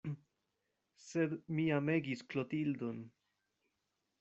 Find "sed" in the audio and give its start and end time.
1.07-1.35